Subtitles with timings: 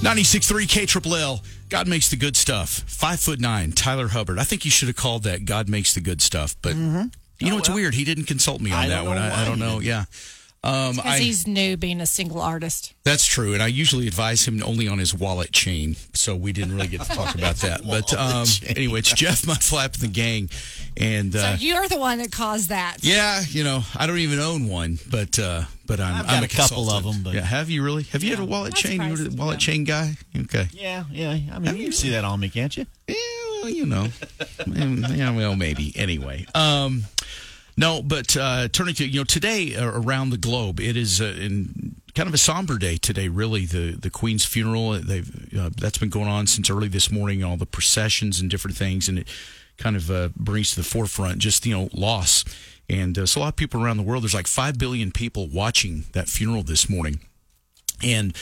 [0.00, 1.42] 96.3 K Triple L.
[1.68, 2.84] God makes the good stuff.
[2.86, 4.38] Five foot nine, Tyler Hubbard.
[4.38, 7.10] I think you should have called that God makes the good stuff, but you know
[7.54, 7.76] Oh, it's well.
[7.76, 7.94] weird.
[7.94, 9.18] He didn't consult me on I that one.
[9.18, 9.80] I, I don't know.
[9.80, 10.04] Yeah.
[10.66, 12.92] Um, Because I, he's new being a single artist.
[13.04, 16.74] that's true, and I usually advise him only on his wallet chain, so we didn't
[16.74, 17.82] really get to talk about that.
[17.94, 20.50] but um, anyway, it's Jeff Mudflap and the gang,
[20.96, 22.96] and So uh, you're the one that caused that.
[23.02, 26.52] yeah, you know, I don't even own one, but uh, but I'm, I've I'm got
[26.52, 28.02] a couple of them, but- yeah, have you really?
[28.12, 29.00] Have you had a wallet chain?
[29.02, 29.36] You're surprised.
[29.36, 30.16] the wallet chain guy?
[30.36, 30.66] Okay.
[30.72, 31.38] Yeah, yeah.
[31.52, 32.86] I mean, you can see that on me, can't you?
[33.06, 33.14] Yeah,
[33.62, 34.08] well, you know,
[34.66, 35.92] Mm, yeah, well, maybe.
[35.94, 37.04] Anyway, um,
[37.76, 41.36] no, but uh, turning to you know today uh, around the globe, it is uh,
[41.38, 43.28] in kind of a somber day today.
[43.28, 47.44] Really, the the Queen's funeral they've uh, that's been going on since early this morning.
[47.44, 49.28] All the processions and different things, and it
[49.76, 52.44] kind of uh, brings to the forefront just you know loss.
[52.88, 54.22] And uh, so a lot of people around the world.
[54.22, 57.20] There's like five billion people watching that funeral this morning.
[58.02, 58.34] And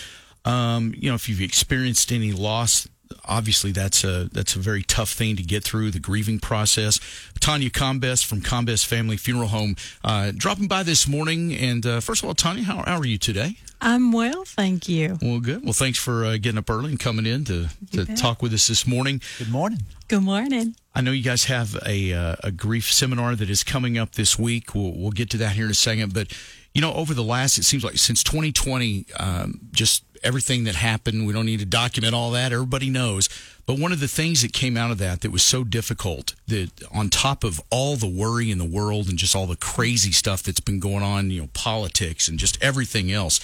[0.45, 2.87] um, you know, if you've experienced any loss,
[3.27, 7.01] obviously that's a that's a very tough thing to get through the grieving process.
[7.41, 11.53] Tanya Combest from Combest Family Funeral Home uh, dropping by this morning.
[11.53, 13.57] And uh, first of all, Tanya, how, how are you today?
[13.81, 15.19] I'm well, thank you.
[15.21, 15.63] Well, good.
[15.63, 18.17] Well, thanks for uh, getting up early and coming in to to bet.
[18.17, 19.21] talk with us this morning.
[19.39, 19.81] Good morning.
[20.09, 20.75] Good morning.
[20.95, 24.39] I know you guys have a uh, a grief seminar that is coming up this
[24.39, 24.75] week.
[24.75, 26.15] We'll we'll get to that here in a second.
[26.15, 26.33] But
[26.73, 31.27] you know, over the last, it seems like since 2020, um, just everything that happened.
[31.27, 32.53] We don't need to document all that.
[32.53, 33.29] Everybody knows.
[33.67, 36.71] But one of the things that came out of that that was so difficult that
[36.93, 40.43] on top of all the worry in the world and just all the crazy stuff
[40.43, 43.41] that's been going on, you know, politics and just everything else.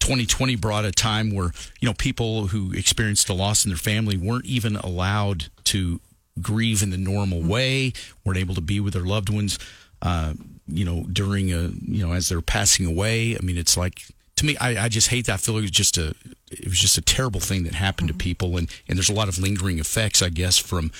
[0.00, 4.16] 2020 brought a time where you know people who experienced a loss in their family
[4.16, 6.00] weren't even allowed to
[6.42, 7.92] grieve in the normal way
[8.24, 9.58] weren't able to be with their loved ones
[10.02, 10.34] uh,
[10.68, 14.04] you know during a you know as they're passing away i mean it's like
[14.36, 16.14] to me i, I just hate that I feel it was just a
[16.50, 19.28] it was just a terrible thing that happened to people and and there's a lot
[19.28, 20.90] of lingering effects i guess from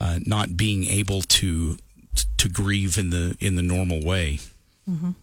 [0.00, 1.76] uh, not being able to
[2.36, 4.38] to grieve in the in the normal way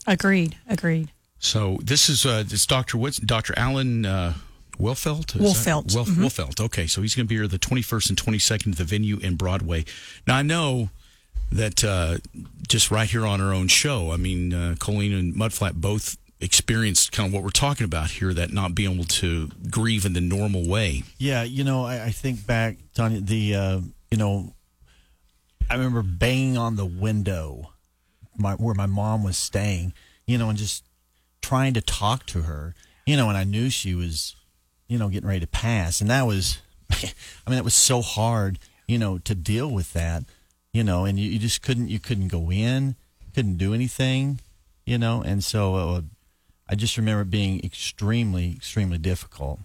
[0.08, 0.56] Agreed.
[0.70, 1.12] Agreed.
[1.38, 2.98] so this is uh, this Dr.
[2.98, 3.54] Woods, Dr.
[3.58, 4.34] Alan, uh,
[4.80, 5.36] Wilfelt.
[5.36, 5.88] Is Wolfelt.
[5.88, 6.60] that- Wolf, Wolfelt.
[6.62, 9.36] Okay, so he's going to be here the 21st and 22nd at the venue in
[9.36, 9.86] Broadway.
[10.26, 10.90] Now I know
[11.52, 12.18] that uh,
[12.68, 14.12] just right here on our own show.
[14.12, 18.34] I mean, uh, Colleen and Mudflap both experienced kind of what we're talking about here.
[18.34, 21.04] That not being able to grieve in the normal way.
[21.18, 24.54] Yeah, you know, I, I think back, Tanya, the, uh, you know,
[25.70, 27.74] I remember banging on the window
[28.38, 29.94] my, where my mom was staying,
[30.26, 30.84] you know, and just
[31.42, 32.74] trying to talk to her,
[33.06, 34.36] you know, and I knew she was,
[34.90, 36.02] you know, getting ready to pass.
[36.02, 36.60] And that was,
[36.92, 40.26] I mean, it was so hard, you know, to deal with that,
[40.74, 42.96] you know, and you, you just couldn't, you couldn't go in,
[43.34, 44.40] couldn't do anything,
[44.86, 46.02] you know, and so uh,
[46.68, 49.60] I just remember it being extremely, extremely difficult.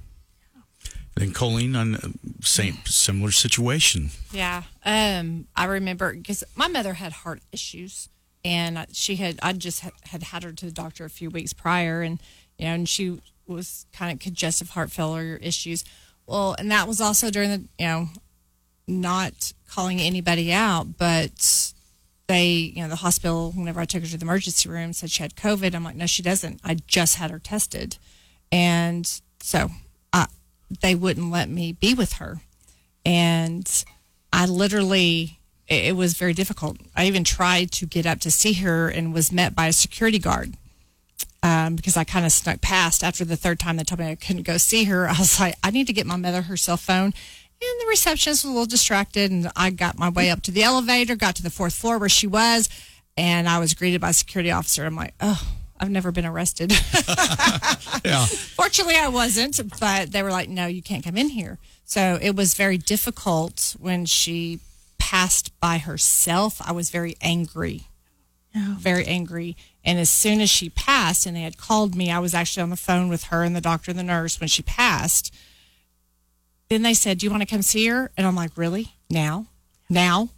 [1.17, 2.09] And Colleen on uh,
[2.43, 4.11] same similar situation.
[4.33, 4.65] Yeah.
[4.85, 8.09] Um, I remember because my mother had heart issues,
[8.45, 11.53] and she had I just had, had had her to the doctor a few weeks
[11.53, 12.21] prior, and
[12.59, 15.85] you know, and she was kind of congestive heart failure issues.
[16.27, 18.09] Well, and that was also during the you know,
[18.87, 21.73] not calling anybody out, but
[22.27, 25.23] they you know the hospital whenever I took her to the emergency room said she
[25.23, 25.75] had COVID.
[25.75, 26.61] I'm like, no, she doesn't.
[26.65, 27.99] I just had her tested,
[28.51, 29.71] and so
[30.13, 30.27] I
[30.81, 32.41] they wouldn't let me be with her
[33.05, 33.85] and
[34.33, 35.39] I literally
[35.69, 36.79] it, it was very difficult.
[36.97, 40.19] I even tried to get up to see her and was met by a security
[40.19, 40.57] guard
[41.45, 44.15] um, because I kind of snuck past after the third time they told me I
[44.15, 45.07] couldn't go see her.
[45.09, 47.13] I was like, I need to get my mother her cell phone.
[47.63, 50.65] And the receptionist was a little distracted, and I got my way up to the
[50.65, 52.69] elevator, got to the fourth floor where she was,
[53.17, 54.85] and I was greeted by a security officer.
[54.85, 55.41] I'm like, oh,
[55.79, 56.73] I've never been arrested.
[58.05, 58.27] Yeah.
[58.27, 61.59] Fortunately, I wasn't, but they were like, no, you can't come in here.
[61.87, 64.61] So it was very difficult when she
[64.99, 66.61] passed by herself.
[66.63, 67.87] I was very angry,
[68.55, 68.75] Yeah.
[68.79, 69.57] very angry.
[69.85, 72.71] And as soon as she passed and they had called me, I was actually on
[72.71, 75.35] the phone with her and the doctor and the nurse when she passed.
[76.71, 78.11] Then they said, Do you want to come see her?
[78.17, 78.95] And I'm like, Really?
[79.11, 79.47] Now?
[79.91, 80.31] Now?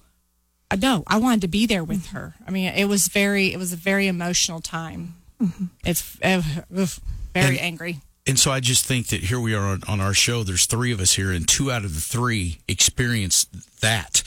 [0.71, 2.35] Uh, no, I wanted to be there with her.
[2.47, 5.15] I mean, it was very, it was a very emotional time.
[5.85, 6.43] It's uh,
[6.77, 6.99] oof,
[7.35, 8.01] very And- angry.
[8.29, 10.43] And so I just think that here we are on, on our show.
[10.43, 14.25] There's three of us here, and two out of the three experienced that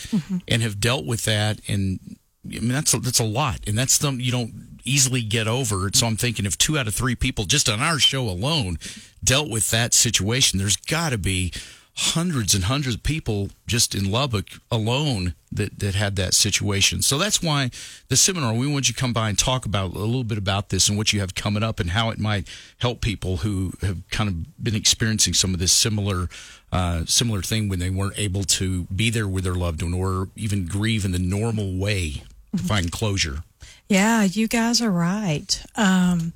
[0.47, 1.59] and have dealt with that.
[1.67, 2.15] And
[2.45, 5.89] I mean, that's a, that's a lot, and that's something you don't easily get over.
[5.93, 8.77] So I'm thinking if two out of three people just on our show alone
[9.23, 11.51] dealt with that situation, there's got to be
[11.95, 17.01] hundreds and hundreds of people just in Lubbock alone that, that had that situation.
[17.01, 17.71] So that's why
[18.07, 20.69] the seminar, we want you to come by and talk about a little bit about
[20.69, 22.47] this and what you have coming up and how it might
[22.77, 26.29] help people who have kind of been experiencing some of this similar
[26.71, 30.29] uh, similar thing when they weren't able to be there with their loved one or
[30.35, 32.21] even grieve in the normal way,
[32.55, 33.43] find closure.
[33.87, 35.63] Yeah, you guys are right.
[35.75, 36.33] Um,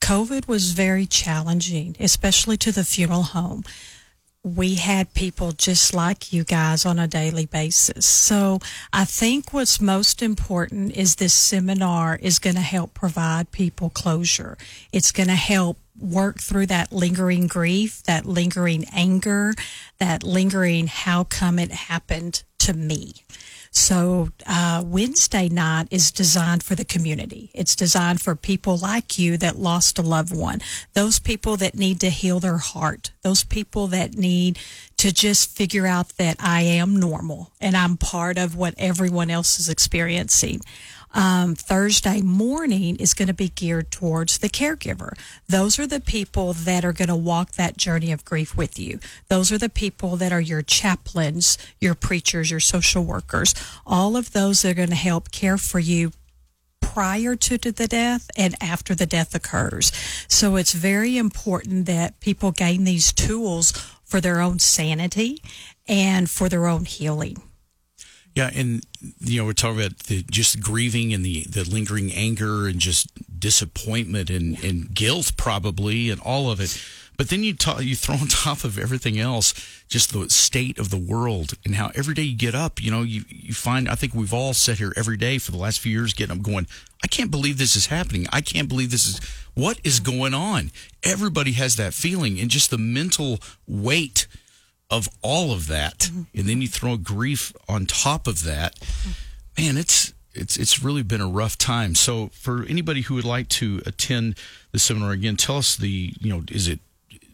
[0.00, 3.64] COVID was very challenging, especially to the funeral home.
[4.44, 8.04] We had people just like you guys on a daily basis.
[8.04, 8.58] So
[8.92, 14.58] I think what's most important is this seminar is going to help provide people closure.
[14.92, 19.54] It's going to help work through that lingering grief, that lingering anger,
[19.98, 23.14] that lingering how come it happened to me.
[23.74, 27.50] So uh, Wednesday night is designed for the community.
[27.54, 30.60] It's designed for people like you that lost a loved one,
[30.92, 34.58] those people that need to heal their heart, those people that need
[35.02, 39.58] to just figure out that I am normal and I'm part of what everyone else
[39.58, 40.60] is experiencing.
[41.12, 45.18] Um, Thursday morning is going to be geared towards the caregiver.
[45.48, 49.00] Those are the people that are going to walk that journey of grief with you.
[49.26, 54.30] Those are the people that are your chaplains, your preachers, your social workers, all of
[54.30, 56.12] those that are going to help care for you
[56.92, 59.90] prior to the death and after the death occurs.
[60.28, 63.72] So it's very important that people gain these tools
[64.12, 65.42] for their own sanity
[65.88, 67.40] and for their own healing.
[68.34, 68.84] Yeah, and
[69.20, 73.08] you know we're talking about the just grieving and the the lingering anger and just
[73.40, 76.78] disappointment and, and guilt probably and all of it.
[77.22, 79.54] But then you you throw on top of everything else,
[79.86, 83.02] just the state of the world and how every day you get up, you know,
[83.02, 83.88] you you find.
[83.88, 86.42] I think we've all sat here every day for the last few years, getting up,
[86.42, 86.66] going,
[87.04, 88.26] I can't believe this is happening.
[88.32, 89.20] I can't believe this is
[89.54, 90.72] what is going on.
[91.04, 93.38] Everybody has that feeling, and just the mental
[93.68, 94.26] weight
[94.90, 96.22] of all of that, mm-hmm.
[96.36, 98.80] and then you throw grief on top of that,
[99.56, 101.94] man, it's it's it's really been a rough time.
[101.94, 104.34] So for anybody who would like to attend
[104.72, 106.80] the seminar again, tell us the you know is it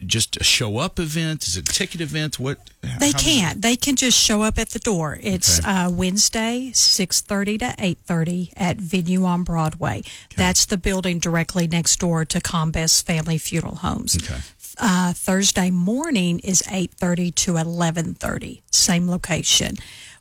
[0.05, 1.47] just a show up event?
[1.47, 2.39] Is it a ticket event?
[2.39, 2.59] What
[2.99, 3.61] they can't.
[3.61, 5.19] They can just show up at the door.
[5.21, 5.69] It's okay.
[5.69, 9.99] uh, Wednesday, six thirty to eight thirty at Venue on Broadway.
[9.99, 10.07] Okay.
[10.37, 14.17] That's the building directly next door to Combest Family Funeral Homes.
[14.17, 14.39] Okay
[14.79, 19.75] uh, Thursday morning is 8.30 to 11.30, same location.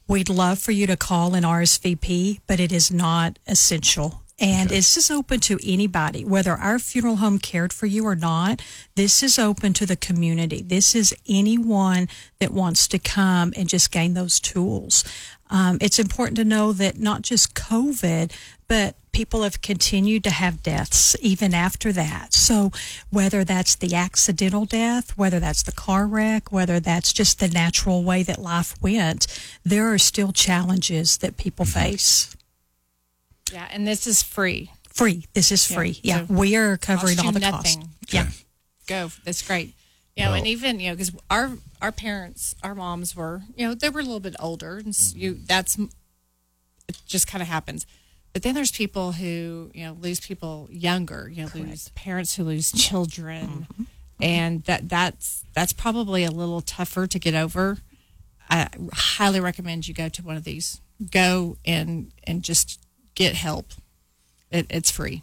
[0.06, 4.22] We'd love for you to call and RSVP, but it is not essential.
[4.40, 4.78] And okay.
[4.78, 8.62] it's just open to anybody, whether our funeral home cared for you or not.
[8.94, 10.62] This is open to the community.
[10.62, 12.08] This is anyone
[12.38, 15.04] that wants to come and just gain those tools.
[15.50, 18.32] Um, it's important to know that not just COVID,
[18.68, 22.32] but people have continued to have deaths even after that.
[22.32, 22.70] So
[23.10, 28.04] whether that's the accidental death, whether that's the car wreck, whether that's just the natural
[28.04, 29.26] way that life went,
[29.64, 31.80] there are still challenges that people mm-hmm.
[31.80, 32.36] face.
[33.52, 34.70] Yeah, and this is free.
[34.88, 35.26] Free.
[35.34, 35.98] This is free.
[36.02, 36.26] Yeah, yeah.
[36.26, 37.80] So we are covering all the nothing.
[37.82, 38.12] costs.
[38.12, 38.28] Yeah.
[38.86, 39.10] Go.
[39.24, 39.74] That's great.
[40.16, 43.68] You know, well, and even you know, because our our parents, our moms were, you
[43.68, 47.48] know, they were a little bit older, and so you that's it just kind of
[47.48, 47.86] happens.
[48.32, 51.68] But then there's people who you know lose people younger, you know, Correct.
[51.68, 53.82] lose parents who lose children, mm-hmm.
[54.20, 57.78] and that that's that's probably a little tougher to get over.
[58.50, 60.80] I highly recommend you go to one of these.
[61.12, 62.80] Go and and just
[63.18, 63.72] get help.
[64.50, 65.22] It, it's free.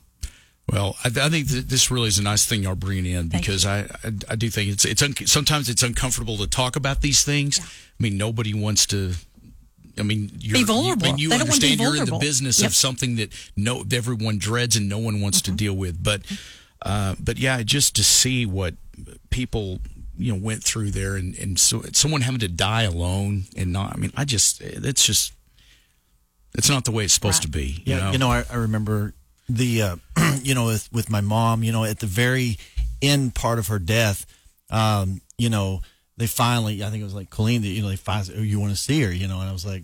[0.72, 3.82] Well, I, I think this really is a nice thing y'all bringing in because I,
[4.04, 7.58] I, I do think it's it's un, sometimes it's uncomfortable to talk about these things.
[7.58, 7.66] Yeah.
[7.66, 9.14] I mean, nobody wants to.
[9.98, 11.08] I mean, you're, be vulnerable.
[11.18, 12.70] You, I you understand you're in the business yep.
[12.70, 15.54] of something that no everyone dreads and no one wants mm-hmm.
[15.54, 16.04] to deal with.
[16.04, 16.22] But,
[16.82, 18.74] uh, but yeah, just to see what
[19.30, 19.80] people
[20.18, 23.94] you know went through there and and so someone having to die alone and not.
[23.94, 25.32] I mean, I just it's just
[26.58, 27.52] it's not the way it's supposed right.
[27.52, 27.84] to be.
[27.86, 28.12] You yeah, know?
[28.12, 29.14] you know, I, I remember
[29.48, 29.96] the uh,
[30.42, 32.58] you know with, with my mom you know at the very
[33.02, 34.26] end part of her death
[34.70, 35.82] um, you know
[36.18, 38.60] they finally i think it was like colleen that you know they finally oh you
[38.60, 39.84] want to see her you know and i was like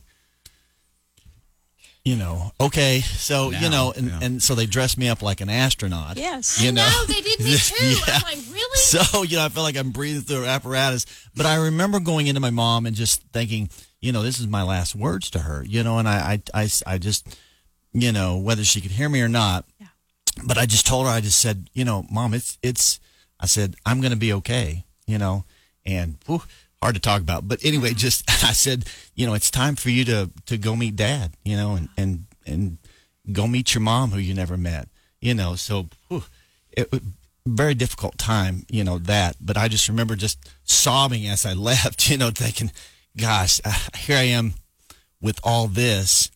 [2.03, 4.19] you know okay so now, you know and, yeah.
[4.21, 7.21] and so they dressed me up like an astronaut yes you I know, know they
[7.21, 8.15] did me too yeah.
[8.15, 11.55] i'm like really so you know i felt like i'm breathing through apparatus but i
[11.55, 13.69] remember going into my mom and just thinking
[14.01, 16.69] you know this is my last words to her you know and i i, I,
[16.85, 17.37] I just
[17.93, 19.65] you know, whether she could hear me or not.
[19.79, 19.87] Yeah.
[20.45, 22.99] But I just told her, I just said, you know, mom, it's, it's,
[23.39, 25.45] I said, I'm going to be okay, you know,
[25.85, 26.43] and whew,
[26.81, 27.47] hard to talk about.
[27.47, 30.95] But anyway, just, I said, you know, it's time for you to, to go meet
[30.95, 32.77] dad, you know, and, and, and
[33.31, 34.87] go meet your mom who you never met,
[35.19, 36.23] you know, so whew,
[36.71, 36.89] it,
[37.45, 39.35] very difficult time, you know that.
[39.41, 42.71] But I just remember just sobbing as I left, you know, thinking,
[43.17, 44.53] "Gosh, uh, here I am
[45.21, 46.29] with all this,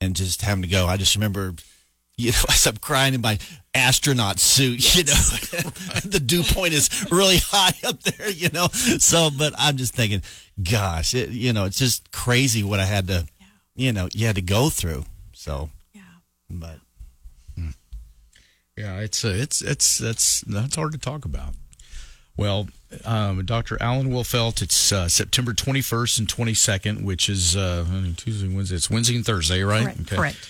[0.00, 1.54] and just having to go." I just remember,
[2.16, 3.38] you know, as I'm crying in my
[3.74, 5.12] astronaut suit, you know,
[6.04, 8.68] the dew point is really high up there, you know.
[8.68, 10.22] So, but I'm just thinking,
[10.62, 13.26] gosh, it, you know, it's just crazy what I had to,
[13.76, 15.04] you know, you had to go through.
[15.32, 16.02] So, Yeah.
[16.50, 16.78] but
[18.76, 21.54] Yeah, it's uh, it's it's that's that's hard to talk about.
[22.36, 22.68] Well,
[23.04, 23.80] um, Dr.
[23.80, 27.84] Alan Wilfelt, it's uh, September 21st and 22nd, which is uh,
[28.16, 28.76] Tuesday, Wednesday.
[28.76, 29.84] It's Wednesday and Thursday, right?
[29.84, 30.06] Correct.
[30.08, 30.48] Correct.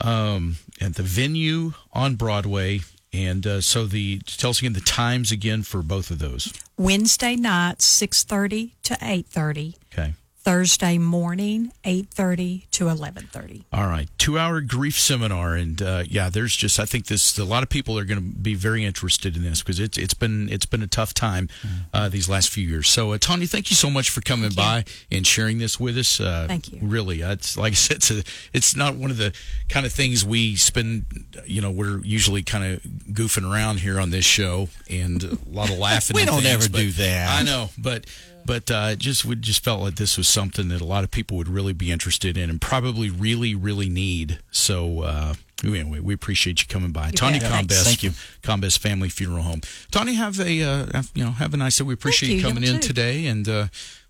[0.00, 2.80] Um, at the venue on Broadway,
[3.12, 6.52] and uh, so the tell us again the times again for both of those.
[6.76, 9.74] Wednesday night, 6.30 to 8.30.
[9.92, 10.14] Okay.
[10.44, 13.64] Thursday morning, 8.30 to 11.30.
[13.72, 17.62] All right, two-hour grief seminar, and uh, yeah, there's just I think this a lot
[17.62, 20.66] of people are going to be very interested in this because it's it's been it's
[20.66, 21.48] been a tough time
[21.94, 22.90] uh, these last few years.
[22.90, 26.20] So, uh, Tanya, thank you so much for coming by and sharing this with us.
[26.20, 26.78] Uh, Thank you.
[26.82, 28.22] Really, uh, it's like I said, it's a,
[28.52, 29.34] it's not one of the
[29.70, 31.06] kind of things we spend.
[31.46, 35.70] You know, we're usually kind of goofing around here on this show, and a lot
[35.70, 36.14] of laughing.
[36.14, 37.40] We and don't things, ever do that.
[37.40, 38.04] I know, but
[38.46, 41.36] but uh, just we just felt like this was something that a lot of people
[41.36, 44.38] would really be interested in and probably really really need.
[44.50, 47.50] So uh, anyway, we appreciate you coming by, Tony bet.
[47.50, 47.84] Combest.
[47.84, 48.12] Thank you.
[48.42, 49.60] Combest Family Funeral Home.
[49.90, 51.84] Tony, have a uh, have, you know have a nice day.
[51.84, 52.36] We appreciate you.
[52.36, 52.88] you coming You in too.
[52.88, 53.48] today and.
[53.48, 53.66] Uh,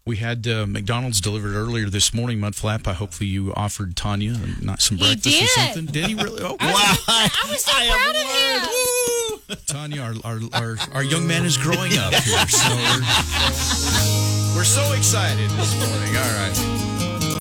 [0.06, 2.86] we had uh, McDonald's delivered earlier this morning, Mudflap.
[2.86, 5.86] I hopefully you offered Tanya not some He breakfast or something.
[5.86, 6.42] Did he really?
[6.42, 6.58] Oh, wow.
[6.60, 9.58] I was so proud of him.
[9.66, 12.46] Tanya, our, our, our, our young man is growing up here.
[12.48, 12.68] So
[14.54, 16.16] we're so excited this morning.
[16.16, 16.83] All right.